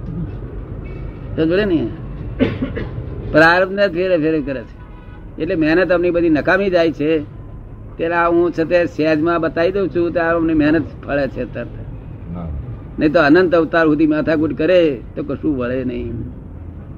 તો 1.36 1.42
જોડે 1.46 1.66
ને 1.66 1.80
પ્રારબ્ધ 3.32 3.74
ને 3.74 3.88
ફેરે 3.88 4.18
ફેરે 4.18 4.42
કરે 4.42 4.62
છે. 4.62 4.80
એટલે 5.42 5.56
મહેનત 5.56 5.92
અમની 5.92 6.12
બધી 6.12 6.30
નકામી 6.30 6.70
જાય 6.70 6.92
છે. 6.92 7.20
ત્યારે 7.98 8.14
આ 8.14 8.30
હું 8.30 8.52
છે 8.52 8.64
તે 8.64 8.86
સહેજમાં 8.86 9.42
બતાવી 9.42 9.72
દઉં 9.72 9.90
છું 9.90 10.12
ત્યારે 10.12 10.38
અમને 10.38 10.54
મહેનત 10.54 10.86
ફળે 11.06 11.28
છે 11.28 11.54
તરત 11.54 11.68
નહીં 13.00 13.14
તો 13.14 13.20
અનંત 13.20 13.56
અવતાર 13.56 13.86
સુધી 13.86 14.08
માથાકૂટ 14.08 14.58
કરે 14.58 15.02
તો 15.16 15.24
કશું 15.24 15.58
વળે 15.58 15.84
નહીં. 15.84 16.14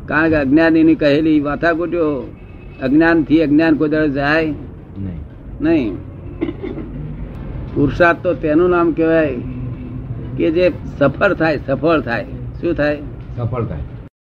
કારણ 0.06 0.30
કે 0.30 0.36
અજ્ઞાનીની 0.36 0.96
કહેલી 0.96 1.40
માથાકૂટ્યો 1.40 2.36
અજ્ઞાનથી 2.82 3.42
અજ્ઞાન 3.42 3.76
કોઈ 3.76 3.90
જાય. 4.10 4.46
નહીં. 4.46 5.20
નહીં. 5.62 5.96
પુરુષાર્થ 7.76 8.20
તો 8.20 8.34
તેનું 8.34 8.70
નામ 8.70 8.92
કહેવાય 8.92 9.36
કે 10.38 10.52
જે 10.52 10.72
સફળ 11.00 11.34
થાય 11.34 11.60
સફળ 11.68 12.00
થાય. 12.00 12.26
શું 12.62 12.74
થાય? 12.74 12.98
સફળ 13.38 13.64
થાય. 13.64 14.01